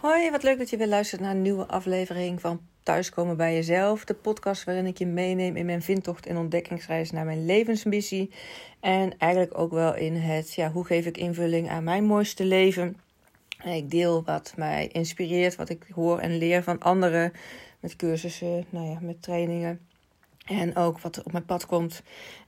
Hoi, 0.00 0.30
wat 0.30 0.42
leuk 0.42 0.58
dat 0.58 0.70
je 0.70 0.76
weer 0.76 0.86
luistert 0.86 1.20
naar 1.20 1.30
een 1.30 1.42
nieuwe 1.42 1.66
aflevering 1.66 2.40
van 2.40 2.60
Thuiskomen 2.82 3.36
bij 3.36 3.54
Jezelf. 3.54 4.04
De 4.04 4.14
podcast 4.14 4.64
waarin 4.64 4.86
ik 4.86 4.98
je 4.98 5.06
meeneem 5.06 5.56
in 5.56 5.66
mijn 5.66 5.82
vindtocht 5.82 6.26
en 6.26 6.36
ontdekkingsreis 6.36 7.10
naar 7.10 7.24
mijn 7.24 7.44
levensmissie. 7.44 8.30
En 8.80 9.18
eigenlijk 9.18 9.58
ook 9.58 9.70
wel 9.72 9.94
in 9.94 10.14
het, 10.14 10.54
ja, 10.54 10.70
hoe 10.70 10.84
geef 10.84 11.06
ik 11.06 11.16
invulling 11.16 11.70
aan 11.70 11.84
mijn 11.84 12.04
mooiste 12.04 12.44
leven. 12.44 12.96
Ik 13.64 13.90
deel 13.90 14.24
wat 14.24 14.52
mij 14.56 14.88
inspireert, 14.92 15.56
wat 15.56 15.68
ik 15.68 15.86
hoor 15.94 16.18
en 16.18 16.38
leer 16.38 16.62
van 16.62 16.78
anderen. 16.78 17.32
Met 17.80 17.96
cursussen, 17.96 18.64
nou 18.70 18.90
ja, 18.90 18.98
met 19.00 19.22
trainingen. 19.22 19.80
En 20.44 20.76
ook 20.76 21.00
wat 21.00 21.22
op 21.22 21.32
mijn 21.32 21.44
pad 21.44 21.66
komt. 21.66 22.02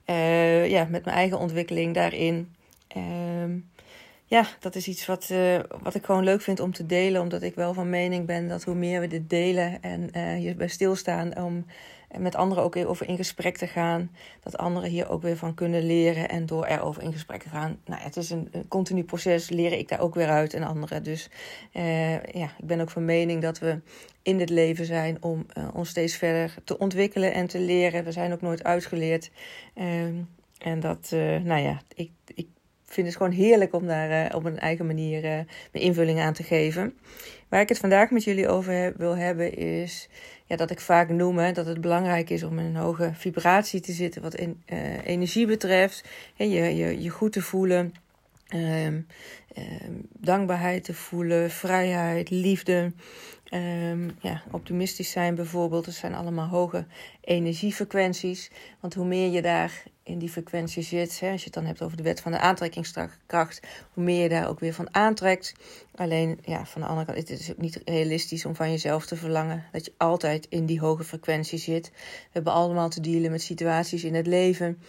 Uh, 0.05 0.69
ja, 0.69 0.87
met 0.89 1.05
mijn 1.05 1.17
eigen 1.17 1.39
ontwikkeling 1.39 1.93
daarin. 1.93 2.55
Uh, 2.97 3.03
ja, 4.33 4.45
dat 4.59 4.75
is 4.75 4.87
iets 4.87 5.05
wat, 5.05 5.29
uh, 5.31 5.59
wat 5.81 5.95
ik 5.95 6.05
gewoon 6.05 6.23
leuk 6.23 6.41
vind 6.41 6.59
om 6.59 6.73
te 6.73 6.85
delen. 6.85 7.21
Omdat 7.21 7.41
ik 7.41 7.55
wel 7.55 7.73
van 7.73 7.89
mening 7.89 8.25
ben 8.25 8.47
dat 8.47 8.63
hoe 8.63 8.75
meer 8.75 8.99
we 8.99 9.07
dit 9.07 9.29
delen 9.29 9.81
en 9.81 10.09
uh, 10.15 10.33
hierbij 10.33 10.67
stilstaan 10.67 11.37
om 11.37 11.65
met 12.17 12.35
anderen 12.35 12.63
ook 12.63 12.75
over 12.75 13.07
in 13.07 13.15
gesprek 13.15 13.57
te 13.57 13.67
gaan. 13.67 14.11
Dat 14.43 14.57
anderen 14.57 14.89
hier 14.89 15.09
ook 15.09 15.21
weer 15.21 15.37
van 15.37 15.53
kunnen 15.53 15.85
leren 15.85 16.29
en 16.29 16.45
door 16.45 16.65
erover 16.65 17.03
in 17.03 17.11
gesprek 17.11 17.43
te 17.43 17.49
gaan. 17.49 17.79
Nou, 17.85 18.01
het 18.01 18.17
is 18.17 18.29
een, 18.29 18.51
continu 18.67 19.03
proces, 19.03 19.49
leer 19.49 19.71
ik 19.71 19.89
daar 19.89 19.99
ook 19.99 20.15
weer 20.15 20.29
uit 20.29 20.53
en 20.53 20.63
anderen. 20.63 21.03
Dus 21.03 21.29
uh, 21.73 22.23
ja, 22.23 22.51
ik 22.57 22.65
ben 22.65 22.81
ook 22.81 22.89
van 22.89 23.05
mening 23.05 23.41
dat 23.41 23.59
we 23.59 23.79
in 24.21 24.37
dit 24.37 24.49
leven 24.49 24.85
zijn 24.85 25.17
om 25.19 25.45
ons 25.73 25.89
steeds 25.89 26.15
verder 26.15 26.55
te 26.63 26.77
ontwikkelen 26.77 27.33
en 27.33 27.47
te 27.47 27.59
leren. 27.59 28.03
We 28.03 28.11
zijn 28.11 28.33
ook 28.33 28.41
nooit 28.41 28.63
uitgeleerd. 28.63 29.31
Ehm, 29.73 30.15
en 30.57 30.79
dat, 30.79 31.07
nou 31.43 31.61
ja, 31.61 31.81
ik 31.95 32.11
vind 32.93 33.07
het 33.07 33.15
gewoon 33.15 33.31
heerlijk 33.31 33.73
om 33.73 33.87
daar 33.87 34.31
uh, 34.31 34.35
op 34.35 34.45
een 34.45 34.59
eigen 34.59 34.85
manier 34.85 35.23
uh, 35.23 35.31
mijn 35.71 35.83
invulling 35.83 36.19
aan 36.19 36.33
te 36.33 36.43
geven. 36.43 36.97
Waar 37.49 37.61
ik 37.61 37.69
het 37.69 37.79
vandaag 37.79 38.09
met 38.09 38.23
jullie 38.23 38.47
over 38.47 38.93
wil 38.97 39.17
hebben 39.17 39.57
is 39.57 40.09
ja, 40.45 40.55
dat 40.55 40.71
ik 40.71 40.79
vaak 40.79 41.09
noem 41.09 41.37
hè, 41.37 41.51
dat 41.51 41.65
het 41.65 41.81
belangrijk 41.81 42.29
is 42.29 42.43
om 42.43 42.59
in 42.59 42.65
een 42.65 42.75
hoge 42.75 43.11
vibratie 43.13 43.79
te 43.79 43.91
zitten 43.91 44.21
wat 44.21 44.35
in, 44.35 44.63
uh, 44.73 45.05
energie 45.05 45.45
betreft. 45.45 46.03
Hè, 46.35 46.43
je, 46.43 46.75
je, 46.75 47.01
je 47.01 47.09
goed 47.09 47.31
te 47.31 47.41
voelen, 47.41 47.93
um, 48.53 49.07
um, 49.57 50.07
dankbaarheid 50.11 50.83
te 50.83 50.93
voelen, 50.93 51.51
vrijheid, 51.51 52.29
liefde. 52.29 52.91
Um, 53.53 54.11
ja, 54.21 54.43
optimistisch 54.51 55.11
zijn 55.11 55.35
bijvoorbeeld. 55.35 55.85
Dat 55.85 55.93
zijn 55.93 56.13
allemaal 56.13 56.47
hoge 56.47 56.85
energiefrequenties. 57.21 58.51
Want 58.79 58.93
hoe 58.93 59.05
meer 59.05 59.31
je 59.31 59.41
daar 59.41 59.83
in 60.03 60.17
die 60.17 60.29
frequentie 60.29 60.83
zit, 60.83 61.19
hè, 61.19 61.31
als 61.31 61.39
je 61.39 61.45
het 61.45 61.53
dan 61.53 61.65
hebt 61.65 61.81
over 61.81 61.97
de 61.97 62.03
wet 62.03 62.21
van 62.21 62.31
de 62.31 62.39
aantrekkingskracht, 62.39 63.59
hoe 63.93 64.03
meer 64.03 64.23
je 64.23 64.29
daar 64.29 64.47
ook 64.47 64.59
weer 64.59 64.73
van 64.73 64.95
aantrekt. 64.95 65.53
Alleen, 65.95 66.39
ja, 66.41 66.65
van 66.65 66.81
de 66.81 66.87
andere 66.87 67.05
kant, 67.05 67.17
het 67.17 67.39
is 67.39 67.51
ook 67.51 67.57
niet 67.57 67.81
realistisch 67.85 68.45
om 68.45 68.55
van 68.55 68.71
jezelf 68.71 69.05
te 69.05 69.15
verlangen 69.15 69.63
dat 69.71 69.85
je 69.85 69.93
altijd 69.97 70.45
in 70.49 70.65
die 70.65 70.79
hoge 70.79 71.03
frequentie 71.03 71.59
zit. 71.59 71.91
We 71.93 72.29
hebben 72.31 72.53
allemaal 72.53 72.89
te 72.89 73.01
dealen 73.01 73.31
met 73.31 73.41
situaties 73.41 74.03
in 74.03 74.15
het 74.15 74.27
leven. 74.27 74.81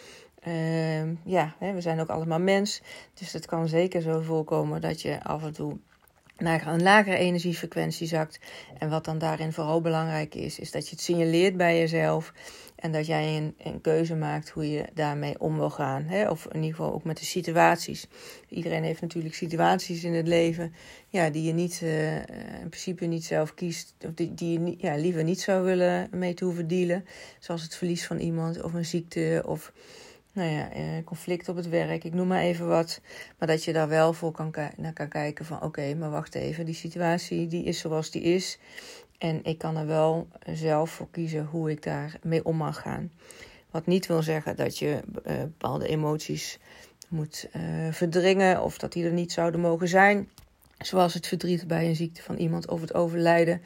Uh, 0.47 1.25
ja, 1.25 1.55
hè, 1.59 1.73
we 1.73 1.81
zijn 1.81 2.00
ook 2.00 2.09
allemaal 2.09 2.41
mens. 2.41 2.83
Dus 3.14 3.33
het 3.33 3.47
kan 3.47 3.69
zeker 3.69 4.00
zo 4.03 4.20
voorkomen 4.20 4.81
dat 4.81 5.03
je 5.03 5.23
af 5.23 5.42
en 5.42 5.53
toe 5.53 5.78
naar 6.39 6.67
een 6.67 6.83
lagere 6.83 7.17
energiefrequentie 7.17 8.06
zakt. 8.06 8.41
En 8.78 8.89
wat 8.89 9.05
dan 9.05 9.19
daarin 9.19 9.53
vooral 9.53 9.81
belangrijk 9.81 10.34
is, 10.34 10.59
is 10.59 10.70
dat 10.70 10.84
je 10.84 10.91
het 10.91 11.05
signaleert 11.05 11.56
bij 11.56 11.78
jezelf. 11.78 12.33
En 12.77 12.92
dat 12.92 13.06
jij 13.06 13.36
een, 13.36 13.55
een 13.59 13.81
keuze 13.81 14.14
maakt 14.14 14.48
hoe 14.48 14.70
je 14.70 14.84
daarmee 14.95 15.41
om 15.41 15.56
wil 15.56 15.70
gaan. 15.70 16.03
Hè? 16.03 16.31
Of 16.31 16.47
in 16.47 16.62
ieder 16.62 16.77
geval 16.77 16.92
ook 16.92 17.05
met 17.05 17.19
de 17.19 17.25
situaties. 17.25 18.06
Iedereen 18.48 18.83
heeft 18.83 19.01
natuurlijk 19.01 19.34
situaties 19.34 20.05
in 20.05 20.14
het 20.14 20.29
leven 20.29 20.75
ja, 21.08 21.31
die 21.31 21.42
je 21.42 21.53
niet, 21.53 21.81
uh, 21.83 22.17
in 22.17 22.69
principe 22.69 23.06
niet 23.06 23.25
zelf 23.25 23.55
kiest. 23.55 23.95
Of 24.06 24.14
die, 24.14 24.34
die 24.34 24.61
je 24.61 24.75
ja, 24.79 24.97
liever 24.97 25.25
niet 25.25 25.41
zou 25.41 25.64
willen 25.64 26.08
mee 26.11 26.34
te 26.34 26.45
hoeven 26.45 26.69
dealen. 26.69 27.05
Zoals 27.39 27.62
het 27.62 27.77
verlies 27.77 28.06
van 28.06 28.19
iemand 28.19 28.62
of 28.62 28.73
een 28.73 28.84
ziekte 28.84 29.42
of 29.47 29.73
nou 30.34 30.50
ja, 30.50 30.70
eh, 30.70 31.05
conflict 31.05 31.48
op 31.48 31.56
het 31.56 31.68
werk, 31.68 32.05
ik 32.05 32.14
noem 32.14 32.27
maar 32.27 32.40
even 32.40 32.68
wat. 32.68 33.00
Maar 33.39 33.48
dat 33.48 33.64
je 33.64 33.72
daar 33.72 33.89
wel 33.89 34.12
voor 34.12 34.33
kan 34.33 34.55
naar 34.77 34.92
kan 34.92 35.08
kijken 35.08 35.45
van 35.45 35.62
oké, 35.62 35.95
maar 35.95 36.11
wacht 36.11 36.34
even, 36.34 36.64
die 36.64 36.74
situatie 36.74 37.46
die 37.46 37.64
is 37.64 37.78
zoals 37.78 38.11
die 38.11 38.22
is. 38.22 38.58
En 39.18 39.40
ik 39.45 39.58
kan 39.58 39.77
er 39.77 39.86
wel 39.86 40.28
zelf 40.52 40.90
voor 40.90 41.11
kiezen 41.11 41.45
hoe 41.45 41.70
ik 41.70 41.83
daarmee 41.83 42.45
om 42.45 42.56
mag 42.56 42.80
gaan. 42.80 43.11
Wat 43.70 43.86
niet 43.86 44.06
wil 44.06 44.22
zeggen 44.22 44.56
dat 44.56 44.78
je 44.78 45.00
uh, 45.27 45.39
bepaalde 45.39 45.89
emoties 45.89 46.58
moet 47.08 47.48
uh, 47.56 47.62
verdringen 47.92 48.62
of 48.62 48.78
dat 48.78 48.92
die 48.92 49.05
er 49.05 49.12
niet 49.12 49.33
zouden 49.33 49.61
mogen 49.61 49.89
zijn. 49.89 50.28
Zoals 50.78 51.14
het 51.14 51.27
verdriet 51.27 51.66
bij 51.66 51.86
een 51.89 51.96
ziekte 51.96 52.22
van 52.22 52.36
iemand 52.36 52.68
of 52.68 52.80
het 52.80 52.95
overlijden. 52.95 53.62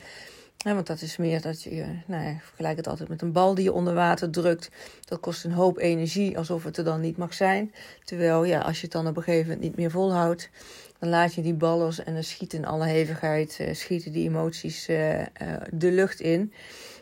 Want 0.64 0.86
dat 0.86 1.00
is 1.00 1.16
meer 1.16 1.40
dat 1.40 1.62
je, 1.62 1.86
nou 2.06 2.36
vergelijk 2.40 2.76
het 2.76 2.86
altijd 2.86 3.08
met 3.08 3.22
een 3.22 3.32
bal 3.32 3.54
die 3.54 3.64
je 3.64 3.72
onder 3.72 3.94
water 3.94 4.30
drukt. 4.30 4.70
Dat 5.04 5.20
kost 5.20 5.44
een 5.44 5.52
hoop 5.52 5.78
energie, 5.78 6.38
alsof 6.38 6.64
het 6.64 6.76
er 6.76 6.84
dan 6.84 7.00
niet 7.00 7.16
mag 7.16 7.34
zijn. 7.34 7.72
Terwijl, 8.04 8.44
ja, 8.44 8.60
als 8.60 8.76
je 8.76 8.82
het 8.82 8.92
dan 8.92 9.06
op 9.06 9.16
een 9.16 9.22
gegeven 9.22 9.46
moment 9.46 9.66
niet 9.66 9.76
meer 9.76 9.90
volhoudt, 9.90 10.50
dan 10.98 11.08
laat 11.08 11.34
je 11.34 11.42
die 11.42 11.54
bal 11.54 11.78
los 11.78 12.04
en 12.04 12.14
dan 12.14 12.22
schieten 12.22 12.58
in 12.58 12.66
alle 12.66 12.86
hevigheid, 12.86 13.58
uh, 13.60 13.74
schieten 13.74 14.12
die 14.12 14.28
emoties 14.28 14.88
uh, 14.88 15.18
uh, 15.18 15.24
de 15.72 15.90
lucht 15.90 16.20
in. 16.20 16.52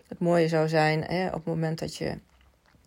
Het 0.08 0.18
mooie 0.18 0.48
zou 0.48 0.68
zijn, 0.68 1.02
hè, 1.02 1.26
op 1.26 1.34
het 1.34 1.44
moment 1.44 1.78
dat 1.78 1.96
je 1.96 2.18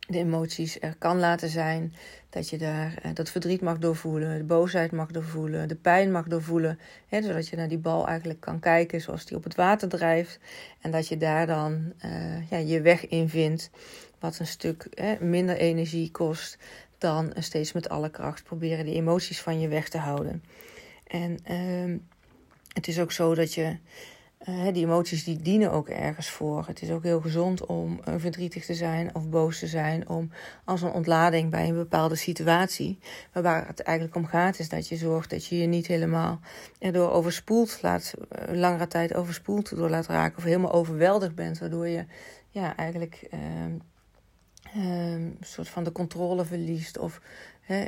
de 0.08 0.18
emoties 0.18 0.82
er 0.82 0.96
kan 0.98 1.20
laten 1.20 1.50
zijn. 1.50 1.94
Dat 2.30 2.50
je 2.50 2.58
daar 2.58 3.00
eh, 3.02 3.12
dat 3.14 3.30
verdriet 3.30 3.62
mag 3.62 3.78
doorvoelen, 3.78 4.38
de 4.38 4.44
boosheid 4.44 4.92
mag 4.92 5.12
doorvoelen, 5.12 5.68
de 5.68 5.76
pijn 5.76 6.12
mag 6.12 6.28
doorvoelen. 6.28 6.80
Hè, 7.08 7.22
zodat 7.22 7.48
je 7.48 7.56
naar 7.56 7.68
die 7.68 7.78
bal 7.78 8.08
eigenlijk 8.08 8.40
kan 8.40 8.60
kijken 8.60 9.02
zoals 9.02 9.26
die 9.26 9.38
op 9.38 9.44
het 9.44 9.56
water 9.56 9.90
drijft. 9.90 10.40
En 10.82 10.92
dat 10.92 11.08
je 11.08 11.18
daar 11.18 11.48
dan 11.48 11.94
uh, 12.06 12.50
ja, 12.50 12.58
je 12.58 12.82
weg 12.82 13.08
in 13.08 13.30
vindt. 13.30 13.70
Wat 14.20 14.40
een 14.40 14.48
stuk 14.48 14.88
hè, 14.94 15.16
minder 15.20 15.56
energie 15.56 16.12
kost 16.12 16.58
dan 16.98 17.34
steeds 17.36 17.74
met 17.74 17.90
alle 17.90 18.10
kracht 18.10 18.44
proberen 18.44 18.86
die 18.86 18.96
emoties 18.96 19.42
van 19.42 19.60
je 19.60 19.68
weg 19.68 19.90
te 19.90 19.98
houden. 19.98 20.44
En 21.08 21.38
uh, 21.52 21.98
het 22.74 22.88
is 22.88 23.00
ook 23.00 23.12
zo 23.12 23.36
dat 23.36 23.54
je 23.54 23.78
uh, 24.48 24.74
die 24.74 24.86
emoties 24.86 25.24
die 25.24 25.42
dienen 25.42 25.72
ook 25.72 25.90
ergens 25.90 26.30
voor. 26.30 26.68
Het 26.68 26.82
is 26.82 26.90
ook 26.90 27.04
heel 27.04 27.22
gezond 27.22 27.66
om 27.66 28.00
uh, 28.08 28.14
verdrietig 28.18 28.66
te 28.66 28.74
zijn 28.74 29.16
of 29.16 29.30
boos 29.30 29.60
te 29.60 29.68
zijn. 29.68 30.10
Om 30.10 30.32
als 30.66 30.82
een 30.82 30.92
ontlading 30.92 31.50
bij 31.50 31.68
een 31.68 31.76
bepaalde 31.76 32.16
situatie. 32.16 33.00
Maar 33.34 33.44
waar 33.44 33.68
het 33.68 33.80
eigenlijk 33.80 34.18
om 34.18 34.26
gaat 34.26 34.60
is 34.60 34.70
dat 34.70 34.88
je 34.88 34.96
zorgt 34.96 35.30
dat 35.30 35.46
je 35.46 35.58
je 35.58 35.68
niet 35.68 35.88
helemaal 35.88 36.40
erdoor 36.80 37.12
overspoeld 37.12 37.80
laat, 37.82 38.14
uh, 38.18 38.56
langere 38.56 38.88
tijd 38.88 39.14
overspoeld 39.14 39.76
door 39.76 39.90
laat 39.90 40.08
raken. 40.08 40.38
Of 40.38 40.44
helemaal 40.44 40.74
overweldigd 40.74 41.36
bent. 41.36 41.60
Waardoor 41.60 41.88
je 41.88 42.06
ja, 42.50 42.76
eigenlijk 42.76 43.28
ehm, 43.32 43.78
ehm, 44.74 45.22
een 45.22 45.38
soort 45.42 45.70
van 45.70 45.84
de 45.84 45.92
controle 45.92 46.46
verliest. 46.46 46.98
Of 46.98 47.22
hè, 47.62 47.80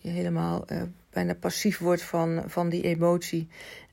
je 0.00 0.10
helemaal 0.10 0.64
bijna 1.12 1.34
passief 1.34 1.78
wordt 1.78 2.02
van, 2.02 2.42
van 2.46 2.68
die 2.68 2.82
emotie. 2.82 3.48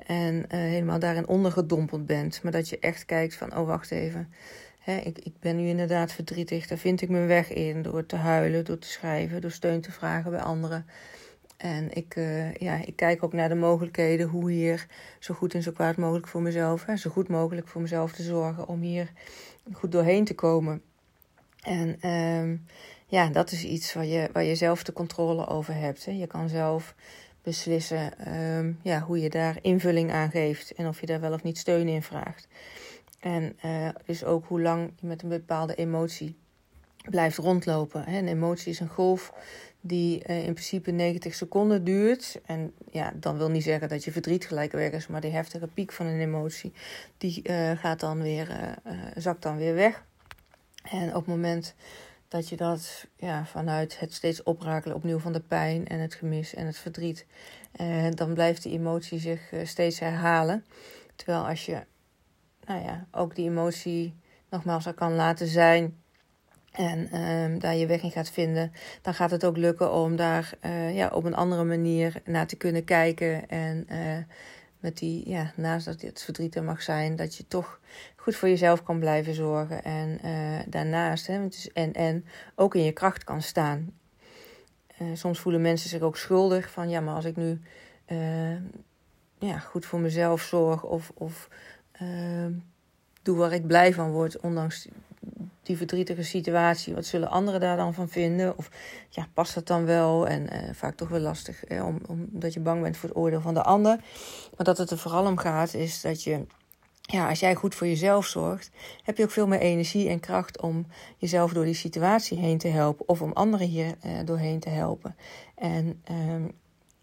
En 0.06 0.36
uh, 0.36 0.44
helemaal 0.50 1.00
daarin 1.00 1.28
ondergedompeld 1.28 2.06
bent. 2.06 2.44
Maar 2.44 2.52
dat 2.52 2.70
je 2.70 2.80
echt 2.80 3.06
kijkt 3.06 3.36
van, 3.36 3.58
oh 3.58 3.68
wacht 3.68 3.92
even. 3.92 4.34
Hè, 4.80 4.98
ik, 4.98 5.20
ik 5.20 5.34
ben 5.40 5.56
nu 5.56 5.68
inderdaad 5.68 6.12
verdrietig. 6.12 6.68
Daar 6.68 6.78
vind 6.78 7.02
ik 7.02 7.10
mijn 7.10 7.28
weg 7.28 7.54
in. 7.54 7.82
Door 7.82 8.06
te 8.06 8.16
huilen, 8.16 8.66
door 8.66 8.80
te 8.80 8.88
schrijven, 8.88 9.42
door 9.42 9.52
steun 9.52 9.82
te 9.82 9.92
vragen 9.92 10.32
bij 10.32 10.42
anderen. 10.42 10.86
En 11.58 11.94
ik, 11.94 12.16
uh, 12.16 12.54
ja, 12.54 12.86
ik 12.86 12.96
kijk 12.96 13.24
ook 13.24 13.34
naar 13.34 13.50
de 13.50 13.56
mogelijkheden 13.56 14.28
hoe 14.28 14.52
hier 14.52 14.88
zo 15.20 15.34
goed 15.34 15.54
en 15.54 15.64
zo 15.64 15.72
kwaad 15.72 15.98
mogelijk 15.98 16.28
voor 16.28 16.42
mezelf, 16.42 16.86
hè, 16.86 16.98
zo 16.98 17.10
goed 17.10 17.28
mogelijk 17.28 17.68
voor 17.68 17.82
mezelf 17.82 18.12
te 18.12 18.24
zorgen 18.24 18.68
om 18.68 18.82
hier 18.82 19.12
goed 19.72 19.92
doorheen 19.92 20.26
te 20.26 20.36
komen. 20.36 20.82
En 21.62 22.10
um, 22.10 22.66
ja, 23.10 23.28
dat 23.28 23.52
is 23.52 23.64
iets 23.64 23.94
waar 23.94 24.06
je, 24.06 24.30
waar 24.34 24.44
je 24.44 24.56
zelf 24.56 24.84
de 24.84 24.94
controle 24.94 25.48
over 25.48 25.74
hebt. 25.74 26.06
Hè. 26.06 26.12
Je 26.12 26.28
kan 26.28 26.50
zelf 26.50 26.96
beslissen 27.42 28.34
um, 28.38 28.80
ja, 28.82 29.00
hoe 29.00 29.22
je 29.22 29.30
daar 29.30 29.58
invulling 29.62 30.12
aan 30.12 30.30
geeft 30.30 30.74
en 30.74 30.88
of 30.88 31.00
je 31.00 31.06
daar 31.06 31.20
wel 31.20 31.34
of 31.34 31.44
niet 31.44 31.58
steun 31.58 31.88
in 31.88 32.04
vraagt. 32.04 32.48
En 33.20 33.58
uh, 33.66 33.90
dus 34.06 34.24
ook 34.24 34.46
hoe 34.48 34.62
lang 34.62 34.92
je 35.00 35.08
met 35.08 35.24
een 35.24 35.30
bepaalde 35.30 35.76
emotie 35.76 36.36
blijft 37.10 37.38
rondlopen. 37.38 38.04
Hè. 38.04 38.18
Een 38.18 38.28
emotie 38.28 38.72
is 38.72 38.80
een 38.80 38.90
golf 38.90 39.34
die 39.82 40.24
uh, 40.30 40.38
in 40.38 40.54
principe 40.54 40.92
90 40.92 41.36
seconden 41.36 41.84
duurt. 41.84 42.40
En 42.46 42.74
ja, 42.92 43.14
dan 43.16 43.38
wil 43.38 43.50
niet 43.50 43.64
zeggen 43.64 43.90
dat 43.90 44.04
je 44.04 44.12
verdriet 44.12 44.46
gelijk 44.46 44.72
weg 44.72 44.92
is, 44.92 45.08
maar 45.08 45.22
die 45.22 45.32
heftige 45.32 45.68
piek 45.68 45.92
van 45.92 46.06
een 46.06 46.20
emotie, 46.20 46.74
die 47.18 47.42
uh, 47.44 47.72
gaat 47.72 48.00
dan 48.00 48.22
weer, 48.22 48.78
zakt 49.16 49.42
dan 49.42 49.58
weer 49.58 49.74
weg. 49.74 50.04
En 50.84 51.08
op 51.08 51.16
het 51.16 51.26
moment 51.26 51.76
dat 52.30 52.50
je 52.50 52.56
dat 52.56 53.08
ja, 53.16 53.46
vanuit 53.46 54.00
het 54.00 54.14
steeds 54.14 54.44
oprakelen 54.44 54.96
opnieuw 54.96 55.20
van 55.20 55.34
de 55.34 55.40
pijn 55.40 55.88
en 55.88 56.00
het 56.00 56.14
gemis 56.14 56.54
en 56.54 56.66
het 56.66 56.78
verdriet, 56.78 57.26
eh, 57.72 58.12
dan 58.12 58.34
blijft 58.34 58.64
die 58.64 58.72
emotie 58.72 59.20
zich 59.20 59.52
eh, 59.52 59.66
steeds 59.66 60.00
herhalen. 60.00 60.66
Terwijl 61.16 61.48
als 61.48 61.66
je 61.66 61.84
nou 62.66 62.84
ja, 62.84 63.06
ook 63.12 63.36
die 63.36 63.50
emotie 63.50 64.16
nogmaals 64.50 64.88
kan 64.96 65.14
laten 65.14 65.48
zijn 65.48 65.98
en 66.72 67.12
eh, 67.12 67.60
daar 67.60 67.76
je 67.76 67.86
weg 67.86 68.02
in 68.02 68.12
gaat 68.12 68.30
vinden, 68.30 68.72
dan 69.02 69.14
gaat 69.14 69.32
het 69.32 69.46
ook 69.46 69.58
lukken 69.58 69.94
om 69.94 70.16
daar 70.16 70.54
uh, 70.66 70.96
ja, 70.96 71.08
op 71.08 71.24
een 71.24 71.36
andere 71.36 71.64
manier 71.64 72.22
naar 72.26 72.48
te 72.48 72.56
kunnen 72.56 72.84
kijken 72.84 73.50
en 73.50 73.88
met 74.80 74.98
die, 74.98 75.30
ja, 75.30 75.52
naast 75.56 75.86
dat 75.86 76.02
het 76.02 76.22
verdriet 76.24 76.56
er 76.56 76.64
mag 76.64 76.82
zijn, 76.82 77.16
dat 77.16 77.36
je 77.36 77.48
toch 77.48 77.80
goed 78.16 78.36
voor 78.36 78.50
jezelf 78.50 78.84
kan 78.84 79.00
blijven 79.00 79.34
zorgen. 79.34 79.84
En 79.84 80.20
uh, 80.26 80.60
daarnaast, 80.68 81.28
hè, 81.28 81.34
het 81.34 81.54
is 81.54 81.72
en 81.72 81.94
en, 81.94 82.26
ook 82.56 82.76
in 82.76 82.84
je 82.84 82.92
kracht 82.92 83.24
kan 83.24 83.42
staan. 83.42 83.94
Uh, 85.02 85.08
soms 85.14 85.40
voelen 85.40 85.62
mensen 85.62 85.90
zich 85.90 86.02
ook 86.02 86.18
schuldig 86.18 86.72
van, 86.72 86.90
ja, 86.90 87.00
maar 87.00 87.16
als 87.16 87.26
ik 87.26 87.36
nu 87.36 87.62
uh, 88.08 88.56
ja, 89.40 89.60
goed 89.60 89.86
voor 89.86 90.00
mezelf 90.00 90.42
zorg 90.42 90.84
of, 90.84 91.12
of 91.14 91.50
doe 93.22 93.38
waar 93.38 93.54
ik 93.54 93.68
blij 93.68 93.94
van 93.94 94.12
word, 94.12 94.40
ondanks 94.40 94.88
die 95.70 95.78
verdrietige 95.78 96.24
situatie. 96.24 96.94
Wat 96.94 97.06
zullen 97.06 97.30
anderen 97.30 97.60
daar 97.60 97.78
dan 97.78 97.94
van 97.94 98.10
vinden? 98.10 98.58
Of 98.58 98.70
ja, 99.10 99.28
past 99.34 99.54
dat 99.54 99.68
dan 99.68 99.86
wel? 99.86 100.28
En 100.28 100.42
uh, 100.42 100.74
vaak 100.74 100.96
toch 100.96 101.10
wel 101.10 101.20
lastig, 101.20 101.64
eh, 101.64 101.86
om, 101.86 102.00
omdat 102.08 102.54
je 102.54 102.60
bang 102.60 102.82
bent 102.82 102.98
voor 102.98 103.10
het 103.10 103.18
oordeel 103.18 103.42
van 103.42 103.54
de 103.54 103.64
ander. 103.64 103.96
Maar 104.56 104.66
dat 104.66 104.78
het 104.78 104.92
er 104.92 104.98
vooral 104.98 105.26
om 105.26 105.38
gaat, 105.38 105.74
is 105.74 106.02
dat 106.02 106.24
je, 106.24 106.46
ja, 107.02 107.30
als 107.30 107.40
jij 107.40 107.56
goed 107.56 107.76
voor 107.76 107.88
jezelf 107.88 108.26
zorgt, 108.26 108.72
heb 109.04 109.18
je 109.18 109.24
ook 109.24 109.32
veel 109.32 109.48
meer 109.48 109.60
energie 109.60 110.10
en 110.10 110.20
kracht 110.20 110.62
om 110.62 110.86
jezelf 111.18 111.54
door 111.54 111.66
die 111.66 111.74
situatie 111.74 112.38
heen 112.38 112.58
te 112.58 112.68
helpen. 112.68 113.08
Of 113.08 113.22
om 113.22 113.32
anderen 113.34 113.68
hier 113.68 113.96
uh, 114.06 114.12
doorheen 114.26 114.60
te 114.60 114.70
helpen. 114.70 115.16
En 115.56 116.02
ehm, 116.04 116.48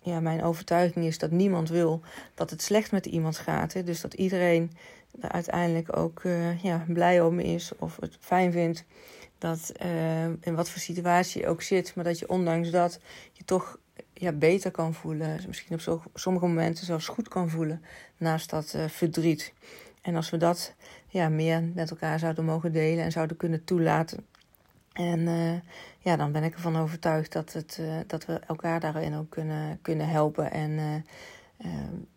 ja, 0.01 0.21
mijn 0.21 0.43
overtuiging 0.43 1.05
is 1.05 1.19
dat 1.19 1.31
niemand 1.31 1.69
wil 1.69 2.01
dat 2.35 2.51
het 2.51 2.63
slecht 2.63 2.93
met 2.93 3.07
iemand 3.07 3.39
gaat. 3.39 3.73
Hè? 3.73 3.83
Dus 3.83 4.01
dat 4.01 4.15
iedereen 4.15 4.71
uiteindelijk 5.21 5.97
ook 5.97 6.23
uh, 6.23 6.63
ja, 6.63 6.85
blij 6.89 7.21
om 7.21 7.39
is 7.39 7.73
of 7.79 7.97
het 8.01 8.17
fijn 8.21 8.53
vindt 8.53 8.85
dat 9.39 9.73
uh, 9.85 10.25
in 10.25 10.55
wat 10.55 10.71
voor 10.71 10.81
situatie 10.81 11.41
je 11.41 11.49
ook 11.49 11.63
zit, 11.63 11.95
maar 11.95 12.05
dat 12.05 12.19
je 12.19 12.29
ondanks 12.29 12.71
dat 12.71 13.01
je 13.33 13.45
toch 13.45 13.79
ja, 14.13 14.33
beter 14.33 14.71
kan 14.71 14.95
voelen. 14.95 15.41
Misschien 15.47 15.75
op 15.75 15.81
zo, 15.81 16.03
sommige 16.15 16.47
momenten 16.47 16.87
zelfs 16.87 17.09
goed 17.09 17.29
kan 17.29 17.51
voelen 17.51 17.83
naast 18.17 18.51
dat 18.51 18.73
uh, 18.77 18.85
verdriet. 18.89 19.53
En 20.03 20.17
als 20.17 20.31
we 20.31 20.37
dat 20.37 20.75
ja, 21.09 21.29
meer 21.29 21.63
met 21.63 21.91
elkaar 21.91 22.19
zouden 22.19 22.45
mogen 22.45 22.73
delen 22.73 23.05
en 23.05 23.13
zouden 23.13 23.37
kunnen 23.37 23.65
toelaten. 23.65 24.27
En 24.93 25.29
ja, 25.99 26.17
dan 26.17 26.33
ben 26.33 26.43
ik 26.43 26.55
ervan 26.55 26.77
overtuigd 26.77 27.33
dat, 27.33 27.53
het, 27.53 27.81
dat 28.07 28.27
we 28.27 28.41
elkaar 28.47 28.81
daarin 28.81 29.15
ook 29.15 29.31
kunnen, 29.31 29.79
kunnen 29.83 30.09
helpen. 30.09 30.51
En 30.51 31.05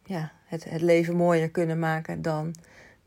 ja, 0.04 0.32
het, 0.46 0.64
het 0.64 0.82
leven 0.82 1.16
mooier 1.16 1.50
kunnen 1.50 1.80
maken 1.80 2.22
dan 2.22 2.56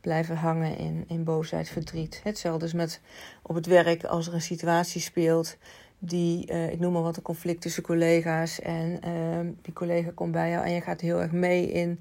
blijven 0.02 0.36
hangen 0.36 0.78
in, 0.78 1.04
in 1.08 1.24
boosheid, 1.24 1.68
verdriet. 1.68 2.20
Hetzelfde 2.24 2.66
is 2.66 2.72
met 2.72 3.00
op 3.42 3.54
het 3.54 3.66
werk 3.66 4.04
als 4.04 4.26
er 4.26 4.34
een 4.34 4.42
situatie 4.42 5.00
speelt 5.00 5.56
die, 5.98 6.52
uh, 6.52 6.70
ik 6.70 6.78
noem 6.78 6.92
maar 6.92 7.02
wat, 7.02 7.16
een 7.16 7.22
conflict 7.22 7.60
tussen 7.60 7.82
collega's. 7.82 8.60
En 8.60 9.00
uh, 9.06 9.52
die 9.62 9.72
collega 9.72 10.10
komt 10.14 10.32
bij 10.32 10.50
jou 10.50 10.64
en 10.64 10.72
je 10.72 10.80
gaat 10.80 11.00
heel 11.00 11.20
erg 11.20 11.32
mee 11.32 11.72
in 11.72 12.00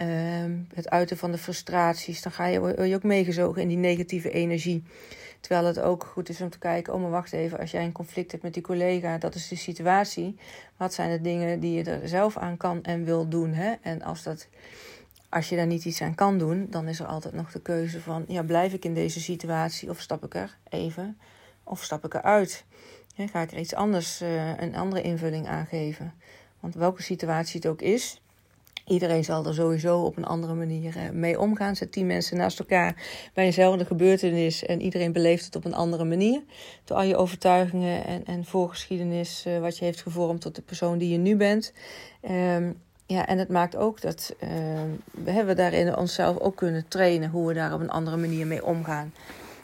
uh, 0.00 0.06
het 0.74 0.90
uiten 0.90 1.16
van 1.16 1.32
de 1.32 1.38
frustraties. 1.38 2.22
Dan 2.22 2.32
ga 2.32 2.46
je, 2.46 2.60
word 2.60 2.88
je 2.88 2.94
ook 2.94 3.02
meegezogen 3.02 3.62
in 3.62 3.68
die 3.68 3.76
negatieve 3.76 4.30
energie. 4.30 4.82
Terwijl 5.40 5.66
het 5.66 5.80
ook 5.80 6.04
goed 6.04 6.28
is 6.28 6.40
om 6.40 6.50
te 6.50 6.58
kijken, 6.58 6.94
oh 6.94 7.00
maar 7.00 7.10
wacht 7.10 7.32
even, 7.32 7.58
als 7.58 7.70
jij 7.70 7.84
een 7.84 7.92
conflict 7.92 8.30
hebt 8.30 8.42
met 8.42 8.54
die 8.54 8.62
collega, 8.62 9.18
dat 9.18 9.34
is 9.34 9.48
de 9.48 9.56
situatie. 9.56 10.36
Wat 10.76 10.94
zijn 10.94 11.10
de 11.10 11.20
dingen 11.20 11.60
die 11.60 11.72
je 11.72 11.90
er 11.90 12.08
zelf 12.08 12.36
aan 12.36 12.56
kan 12.56 12.82
en 12.82 13.04
wil 13.04 13.28
doen? 13.28 13.52
Hè? 13.52 13.74
En 13.80 14.02
als 14.02 14.22
dat 14.22 14.48
als 15.36 15.48
je 15.48 15.56
daar 15.56 15.66
niet 15.66 15.84
iets 15.84 16.02
aan 16.02 16.14
kan 16.14 16.38
doen, 16.38 16.66
dan 16.70 16.88
is 16.88 17.00
er 17.00 17.06
altijd 17.06 17.34
nog 17.34 17.52
de 17.52 17.60
keuze 17.60 18.00
van: 18.00 18.24
ja, 18.28 18.42
blijf 18.42 18.72
ik 18.72 18.84
in 18.84 18.94
deze 18.94 19.20
situatie 19.20 19.90
of 19.90 20.00
stap 20.00 20.24
ik 20.24 20.34
er 20.34 20.56
even 20.68 21.18
of 21.64 21.82
stap 21.84 22.04
ik 22.04 22.14
eruit? 22.14 22.64
Ja, 23.14 23.26
ga 23.26 23.40
ik 23.40 23.52
er 23.52 23.58
iets 23.58 23.74
anders, 23.74 24.22
uh, 24.22 24.60
een 24.60 24.76
andere 24.76 25.02
invulling 25.02 25.46
aan 25.48 25.66
geven? 25.66 26.14
Want 26.60 26.74
welke 26.74 27.02
situatie 27.02 27.60
het 27.60 27.70
ook 27.70 27.82
is, 27.82 28.20
iedereen 28.86 29.24
zal 29.24 29.46
er 29.46 29.54
sowieso 29.54 30.00
op 30.00 30.16
een 30.16 30.24
andere 30.24 30.54
manier 30.54 30.96
uh, 30.96 31.10
mee 31.10 31.40
omgaan. 31.40 31.76
Zet 31.76 31.92
tien 31.92 32.06
mensen 32.06 32.36
naast 32.36 32.58
elkaar 32.58 33.02
bij 33.34 33.44
eenzelfde 33.44 33.84
gebeurtenis 33.84 34.64
en 34.64 34.80
iedereen 34.80 35.12
beleeft 35.12 35.44
het 35.44 35.56
op 35.56 35.64
een 35.64 35.74
andere 35.74 36.04
manier. 36.04 36.42
Door 36.84 36.96
al 36.96 37.02
je 37.02 37.16
overtuigingen 37.16 38.04
en, 38.04 38.24
en 38.24 38.44
voorgeschiedenis, 38.44 39.44
uh, 39.46 39.58
wat 39.58 39.78
je 39.78 39.84
heeft 39.84 40.02
gevormd 40.02 40.40
tot 40.40 40.54
de 40.54 40.62
persoon 40.62 40.98
die 40.98 41.08
je 41.08 41.18
nu 41.18 41.36
bent. 41.36 41.72
Um, 42.30 42.84
ja, 43.06 43.26
en 43.26 43.38
het 43.38 43.48
maakt 43.48 43.76
ook 43.76 44.00
dat 44.00 44.34
uh, 45.24 45.44
we 45.44 45.54
daarin 45.54 45.96
onszelf 45.96 46.38
ook 46.38 46.56
kunnen 46.56 46.88
trainen 46.88 47.30
hoe 47.30 47.48
we 47.48 47.54
daar 47.54 47.72
op 47.72 47.80
een 47.80 47.90
andere 47.90 48.16
manier 48.16 48.46
mee 48.46 48.64
omgaan. 48.64 49.12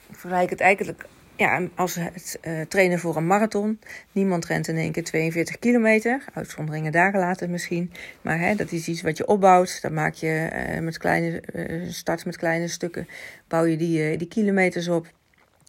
Ik 0.08 0.16
vergelijk 0.16 0.50
het 0.50 0.60
eigenlijk 0.60 1.06
ja, 1.36 1.68
als 1.74 1.94
het 1.94 2.38
uh, 2.42 2.60
trainen 2.60 2.98
voor 2.98 3.16
een 3.16 3.26
marathon. 3.26 3.80
Niemand 4.12 4.44
rent 4.44 4.68
in 4.68 4.76
één 4.76 4.92
keer 4.92 5.04
42 5.04 5.58
kilometer. 5.58 6.24
Uitzonderingen 6.34 6.92
daar 6.92 7.10
gelaten 7.10 7.50
misschien. 7.50 7.92
Maar 8.20 8.38
hè, 8.38 8.54
dat 8.54 8.72
is 8.72 8.88
iets 8.88 9.02
wat 9.02 9.16
je 9.16 9.26
opbouwt. 9.26 9.82
Dan 9.82 9.94
maak 9.94 10.14
je 10.14 10.50
uh, 10.74 10.80
met 10.80 10.98
kleine 10.98 11.42
uh, 11.54 11.90
start 11.90 12.24
met 12.24 12.36
kleine 12.36 12.68
stukken. 12.68 13.08
Bouw 13.48 13.64
je 13.64 13.76
die, 13.76 14.16
die 14.16 14.28
kilometers 14.28 14.88
op. 14.88 15.06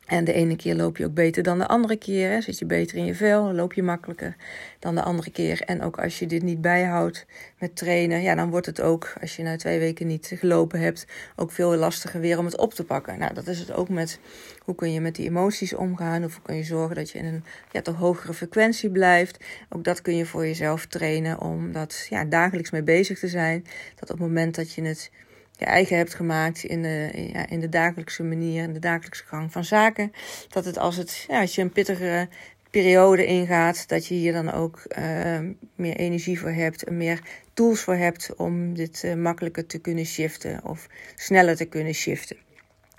En 0.06 0.24
de 0.24 0.34
ene 0.34 0.56
keer 0.56 0.76
loop 0.76 0.98
je 0.98 1.06
ook 1.06 1.14
beter 1.14 1.44
dan 1.44 1.58
de 1.58 1.68
andere 1.68 1.96
keer. 1.96 2.30
Hè. 2.30 2.42
Zit 2.42 2.60
je 2.60 2.66
beter 2.66 2.98
in 2.98 3.06
je 3.06 3.16
vel, 3.16 3.54
loop 3.54 3.74
je 3.74 3.84
makkelijker 3.84 4.36
dan 4.80 4.96
de 4.96 5.04
andere 5.04 5.32
keer. 5.32 5.62
En 5.62 5.82
ook 5.82 6.00
als 6.00 6.20
je 6.20 6.28
dit 6.28 6.44
niet 6.44 6.62
bijhoudt 6.62 7.26
met 7.60 7.76
trainen, 7.76 8.22
ja, 8.22 8.36
dan 8.36 8.50
wordt 8.50 8.66
het 8.66 8.82
ook, 8.82 9.14
als 9.22 9.36
je 9.36 9.44
na 9.44 9.56
twee 9.56 9.80
weken 9.80 10.08
niet 10.08 10.32
gelopen 10.36 10.80
hebt, 10.80 11.08
ook 11.36 11.52
veel 11.52 11.76
lastiger 11.76 12.20
weer 12.20 12.38
om 12.38 12.46
het 12.46 12.58
op 12.58 12.74
te 12.74 12.84
pakken. 12.84 13.20
Nou, 13.20 13.34
dat 13.34 13.48
is 13.48 13.60
het 13.60 13.74
ook 13.74 13.90
met 13.90 14.20
hoe 14.60 14.76
kun 14.76 14.94
je 14.94 15.02
met 15.02 15.16
die 15.16 15.28
emoties 15.28 15.74
omgaan. 15.74 16.24
Of 16.24 16.34
hoe 16.34 16.44
kun 16.44 16.56
je 16.56 16.64
zorgen 16.64 16.96
dat 16.96 17.10
je 17.10 17.20
in 17.20 17.26
een 17.26 17.44
ja, 17.72 17.82
toch 17.82 17.96
hogere 17.96 18.34
frequentie 18.34 18.90
blijft. 18.90 19.44
Ook 19.70 19.84
dat 19.84 20.02
kun 20.02 20.16
je 20.16 20.26
voor 20.26 20.46
jezelf 20.46 20.86
trainen 20.86 21.40
om 21.40 21.72
dat 21.72 22.08
ja, 22.10 22.26
dagelijks 22.26 22.72
mee 22.72 22.84
bezig 22.84 23.20
te 23.20 23.28
zijn. 23.28 23.66
Dat 23.96 24.12
op 24.12 24.18
het 24.18 24.28
moment 24.28 24.56
dat 24.56 24.74
je 24.74 24.82
het 24.82 25.12
je 25.58 25.66
eigen 25.66 25.98
hebt 25.98 26.14
gemaakt 26.14 26.64
in 26.64 26.82
de, 26.82 27.30
ja, 27.34 27.50
in 27.50 27.60
de 27.60 27.70
dagelijkse 27.70 28.24
manier, 28.24 28.64
in 28.64 28.74
de 28.74 28.80
dagelijkse 28.80 29.24
gang 29.26 29.52
van 29.52 29.64
zaken. 29.64 30.12
Dat 30.50 30.66
het 30.66 30.78
als, 30.78 30.96
het, 30.96 31.26
ja, 31.28 31.42
als 31.42 31.56
je 31.56 31.62
een 31.62 31.72
pittigere 31.72 32.28
periode 32.70 33.26
ingaat, 33.26 33.88
dat 33.88 34.06
je 34.06 34.14
hier 34.14 34.34
dan 34.34 34.52
ook 34.52 34.84
uh, 35.00 35.40
meer 35.76 35.96
energie 35.96 36.40
voor 36.40 36.52
hebt 36.52 36.84
en 36.84 36.98
meer 36.98 37.20
tools 37.54 37.82
voor 37.82 37.96
hebt 37.96 38.36
om 38.36 38.74
dit 38.74 39.04
uh, 39.06 39.14
makkelijker 39.14 39.66
te 39.66 39.80
kunnen 39.80 40.06
shiften 40.06 40.64
of 40.64 40.88
sneller 41.16 41.56
te 41.56 41.66
kunnen 41.66 41.94
shiften. 41.94 42.38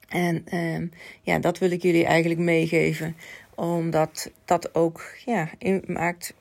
En 0.08 0.44
uh, 0.52 0.88
ja, 1.22 1.38
dat 1.38 1.58
wil 1.58 1.70
ik 1.70 1.82
jullie 1.82 2.04
eigenlijk 2.04 2.40
meegeven, 2.40 3.16
omdat 3.54 4.30
dat 4.44 4.74
ook 4.74 5.02
ja, 5.24 5.50
maakt 5.86 6.34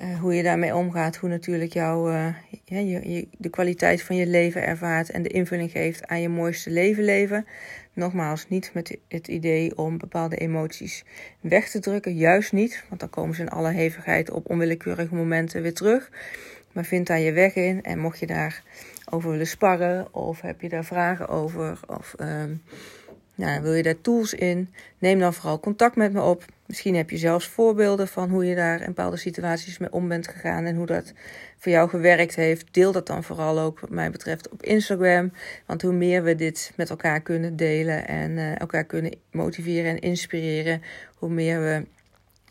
uh, 0.00 0.18
hoe 0.18 0.34
je 0.34 0.42
daarmee 0.42 0.74
omgaat, 0.74 1.16
hoe 1.16 1.28
natuurlijk 1.28 1.72
jouw, 1.72 2.10
uh, 2.10 2.26
ja, 2.64 2.78
je, 2.78 3.28
de 3.38 3.48
kwaliteit 3.48 4.02
van 4.02 4.16
je 4.16 4.26
leven 4.26 4.66
ervaart 4.66 5.10
en 5.10 5.22
de 5.22 5.28
invulling 5.28 5.70
geeft 5.70 6.06
aan 6.06 6.20
je 6.20 6.28
mooiste 6.28 6.70
leven 6.70 7.04
leven. 7.04 7.46
Nogmaals, 7.92 8.48
niet 8.48 8.70
met 8.74 8.96
het 9.08 9.28
idee 9.28 9.76
om 9.76 9.98
bepaalde 9.98 10.36
emoties 10.36 11.04
weg 11.40 11.68
te 11.68 11.78
drukken, 11.78 12.16
juist 12.16 12.52
niet, 12.52 12.84
want 12.88 13.00
dan 13.00 13.10
komen 13.10 13.34
ze 13.34 13.40
in 13.40 13.48
alle 13.48 13.72
hevigheid 13.72 14.30
op 14.30 14.50
onwillekeurige 14.50 15.14
momenten 15.14 15.62
weer 15.62 15.74
terug. 15.74 16.10
Maar 16.72 16.84
vind 16.84 17.06
daar 17.06 17.20
je 17.20 17.32
weg 17.32 17.54
in 17.54 17.82
en 17.82 17.98
mocht 17.98 18.18
je 18.18 18.26
daar 18.26 18.62
over 19.10 19.30
willen 19.30 19.46
sparren 19.46 20.14
of 20.14 20.40
heb 20.40 20.60
je 20.60 20.68
daar 20.68 20.84
vragen 20.84 21.28
over 21.28 21.80
of 21.86 22.14
nou, 23.38 23.62
wil 23.62 23.74
je 23.74 23.82
daar 23.82 24.00
tools 24.00 24.34
in, 24.34 24.68
neem 24.98 25.18
dan 25.18 25.34
vooral 25.34 25.60
contact 25.60 25.96
met 25.96 26.12
me 26.12 26.22
op. 26.22 26.44
Misschien 26.68 26.94
heb 26.94 27.10
je 27.10 27.16
zelfs 27.16 27.46
voorbeelden 27.46 28.08
van 28.08 28.30
hoe 28.30 28.44
je 28.44 28.54
daar 28.54 28.80
in 28.80 28.86
bepaalde 28.86 29.16
situaties 29.16 29.78
mee 29.78 29.92
om 29.92 30.08
bent 30.08 30.28
gegaan 30.28 30.64
en 30.64 30.76
hoe 30.76 30.86
dat 30.86 31.12
voor 31.58 31.72
jou 31.72 31.88
gewerkt 31.88 32.34
heeft. 32.34 32.74
Deel 32.74 32.92
dat 32.92 33.06
dan 33.06 33.24
vooral 33.24 33.58
ook, 33.60 33.80
wat 33.80 33.90
mij 33.90 34.10
betreft, 34.10 34.48
op 34.48 34.62
Instagram. 34.62 35.32
Want 35.66 35.82
hoe 35.82 35.92
meer 35.92 36.22
we 36.22 36.34
dit 36.34 36.72
met 36.76 36.90
elkaar 36.90 37.20
kunnen 37.20 37.56
delen 37.56 38.08
en 38.08 38.30
uh, 38.30 38.60
elkaar 38.60 38.84
kunnen 38.84 39.12
motiveren 39.30 39.90
en 39.90 39.98
inspireren, 39.98 40.82
hoe 41.14 41.30
meer 41.30 41.60
we 41.60 41.86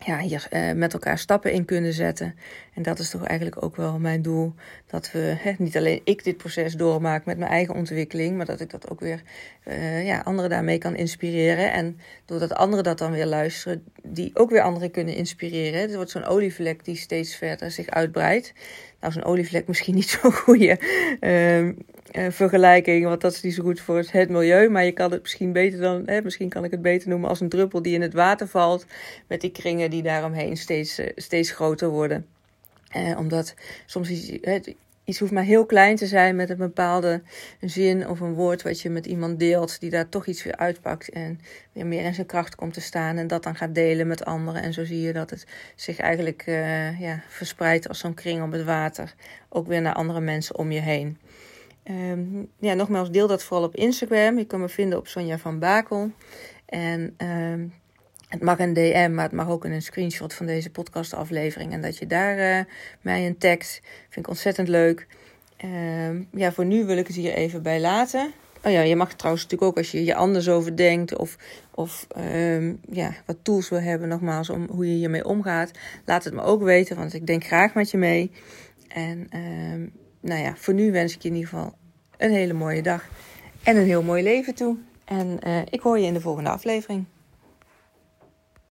ja, 0.06 0.20
hier 0.20 0.48
uh, 0.52 0.72
met 0.72 0.94
elkaar 0.94 1.18
stappen 1.18 1.52
in 1.52 1.66
kunnen 1.66 1.94
zetten. 1.94 2.36
En 2.74 2.84
dat 2.84 3.00
is 3.00 3.10
toch 3.10 3.24
eigenlijk 3.24 3.64
ook 3.64 3.76
wel 3.76 4.00
mijn 4.00 4.22
doel. 4.22 4.54
Dat 4.88 5.12
we, 5.12 5.38
niet 5.58 5.78
alleen 5.78 6.02
ik 6.04 6.24
dit 6.24 6.38
proces 6.38 6.74
doormaak 6.74 7.26
met 7.26 7.38
mijn 7.38 7.52
eigen 7.52 7.76
ontwikkeling, 7.76 8.38
maar 8.38 8.46
dat 8.46 8.60
ik 8.60 8.70
dat 8.70 8.90
ook 8.90 9.00
weer 9.00 9.22
uh, 9.68 10.06
ja, 10.06 10.20
anderen 10.20 10.50
daarmee 10.50 10.78
kan 10.78 10.96
inspireren. 10.96 11.72
En 11.72 12.00
doordat 12.26 12.54
anderen 12.54 12.84
dat 12.84 12.98
dan 12.98 13.12
weer 13.12 13.26
luisteren, 13.26 13.84
die 14.04 14.32
ook 14.34 14.50
weer 14.50 14.62
anderen 14.62 14.92
kunnen 14.92 15.16
inspireren. 15.16 15.82
Het 15.82 15.96
wordt 15.96 16.12
zo'n 16.12 16.26
olievlek 16.26 16.86
die 16.86 16.96
steeds 16.96 17.36
verder 17.36 17.72
zich 17.72 17.88
uitbreidt. 17.88 18.54
Nou, 19.00 19.14
zo'n 19.14 19.24
olievlek 19.24 19.68
misschien 19.68 19.96
niet 19.96 20.10
zo'n 20.22 20.34
goede 20.34 20.80
uh, 21.22 22.30
vergelijking, 22.30 23.06
want 23.06 23.22
dat 23.22 23.34
is 23.34 23.42
niet 23.42 23.54
zo 23.54 23.64
goed 23.64 23.80
voor 23.80 24.04
het 24.12 24.30
milieu. 24.30 24.70
Maar 24.70 24.86
je 24.86 24.92
kan 24.92 25.12
het 25.12 25.22
misschien 25.22 25.52
beter 25.52 25.80
dan, 25.80 26.04
hè, 26.06 26.22
misschien 26.22 26.50
kan 26.50 26.64
ik 26.64 26.72
het 26.72 26.82
beter 26.82 27.10
noemen 27.10 27.30
als 27.30 27.40
een 27.40 27.50
druppel 27.50 27.82
die 27.82 27.94
in 27.94 28.02
het 28.02 28.14
water 28.14 28.48
valt. 28.48 28.86
Met 29.28 29.42
die 29.42 29.52
kringen 29.52 29.90
die 29.90 30.04
daaromheen 30.04 30.58
steeds, 30.58 31.00
uh, 31.00 31.08
steeds 31.16 31.52
groter 31.52 31.90
worden. 31.90 32.26
Uh, 32.96 33.18
omdat 33.18 33.54
soms 33.86 34.10
is, 34.10 34.40
iets 35.04 35.20
hoeft 35.20 35.32
maar 35.32 35.44
heel 35.44 35.66
klein 35.66 35.96
te 35.96 36.08
zijn 36.08 36.36
met 36.36 36.50
een 36.50 36.58
bepaalde 36.58 37.22
zin 37.62 38.08
of 38.08 38.20
een 38.20 38.34
woord 38.34 38.62
wat 38.62 38.82
je 38.82 38.90
met 38.90 39.06
iemand 39.06 39.40
deelt, 39.40 39.80
die 39.80 39.90
daar 39.90 40.10
toch 40.10 40.26
iets 40.26 40.44
weer 40.44 40.56
uitpakt 40.56 41.10
en 41.10 41.40
weer 41.72 41.86
meer 41.86 42.04
in 42.04 42.14
zijn 42.14 42.28
kracht 42.28 42.56
komt 42.56 42.74
te 42.74 42.82
staan 42.82 43.18
en 43.18 43.28
dat 43.28 43.44
dan 43.44 43.56
gaat 43.56 43.76
delen 43.76 44.08
met 44.08 44.26
anderen. 44.26 44.62
En 44.62 44.74
zo 44.74 44.86
zie 44.86 45.02
je 45.02 45.14
dat 45.14 45.30
het 45.30 45.46
zich 45.76 46.00
eigenlijk 46.00 46.44
uh, 46.48 47.00
ja, 47.00 47.24
verspreidt 47.28 47.88
als 47.88 48.00
zo'n 48.00 48.14
kring 48.14 48.44
op 48.44 48.52
het 48.52 48.64
water, 48.64 49.14
ook 49.50 49.68
weer 49.68 49.82
naar 49.82 49.94
andere 49.94 50.20
mensen 50.20 50.58
om 50.58 50.72
je 50.72 50.80
heen. 50.80 51.18
Um, 51.92 52.50
ja, 52.60 52.74
nogmaals, 52.74 53.12
deel 53.12 53.28
dat 53.28 53.44
vooral 53.44 53.66
op 53.66 53.76
Instagram. 53.76 54.38
Je 54.38 54.46
kan 54.46 54.60
me 54.60 54.70
vinden 54.70 54.98
op 54.98 55.08
Sonja 55.08 55.38
van 55.38 55.60
Bakel. 55.60 56.12
En 56.66 57.16
um, 57.18 57.74
het 58.28 58.42
mag 58.42 58.60
een 58.60 58.74
DM, 58.74 59.12
maar 59.14 59.24
het 59.24 59.34
mag 59.34 59.50
ook 59.50 59.66
een 59.66 59.82
screenshot 59.82 60.34
van 60.34 60.46
deze 60.46 60.70
podcastaflevering. 60.70 61.72
En 61.72 61.82
dat 61.82 61.98
je 61.98 62.08
daar 62.08 62.60
uh, 62.60 62.66
mij 63.02 63.26
een 63.26 63.38
tekst. 63.38 63.82
Vind 64.10 64.26
ik 64.26 64.28
ontzettend 64.28 64.68
leuk. 64.68 65.08
Um, 65.66 66.28
ja, 66.32 66.52
voor 66.52 66.66
nu 66.66 66.86
wil 66.86 66.98
ik 66.98 67.08
het 67.08 67.16
hier 67.16 67.34
even 67.34 67.62
bij 67.64 67.80
laten. 67.80 68.32
Oh 68.64 68.72
ja, 68.72 68.82
je 68.82 68.96
mag 68.96 69.14
trouwens 69.14 69.44
natuurlijk 69.44 69.72
ook 69.72 69.78
als 69.78 69.92
je 69.92 70.04
je 70.04 70.16
anders 70.16 70.50
over 70.50 70.76
denkt 70.76 71.18
of, 71.18 71.38
of 71.72 72.08
um, 72.18 72.80
ja, 72.92 73.14
wat 73.26 73.38
tools 73.42 73.70
wil 73.70 73.80
hebben, 73.80 74.08
nogmaals, 74.08 74.50
om 74.50 74.68
hoe 74.70 74.88
je 74.88 74.96
hiermee 74.96 75.26
omgaat. 75.26 75.72
Laat 76.06 76.24
het 76.24 76.34
me 76.34 76.42
ook 76.42 76.64
weten, 76.64 76.96
want 76.96 77.14
ik 77.14 77.28
denk 77.28 77.46
graag 77.46 77.74
met 77.74 77.92
je 77.92 77.98
mee. 77.98 78.32
En 78.88 79.28
um, 79.34 79.92
nou 80.22 80.42
ja, 80.42 80.54
voor 80.56 80.74
nu 80.74 80.92
wens 80.92 81.16
ik 81.16 81.22
je 81.22 81.30
in 81.30 81.36
ieder 81.36 81.50
geval 81.50 81.74
een 82.18 82.32
hele 82.32 82.54
mooie 82.54 82.82
dag 82.82 83.08
en 83.64 83.78
een 83.78 83.86
heel 83.86 84.04
mooi 84.04 84.24
leven 84.24 84.56
toe. 84.56 84.78
En 85.06 85.40
uh, 85.48 85.62
ik 85.70 85.80
hoor 85.80 86.00
je 86.00 86.06
in 86.06 86.14
de 86.14 86.22
volgende 86.22 86.50
aflevering. 86.50 87.06